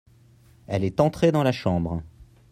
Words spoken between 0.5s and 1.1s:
Elle est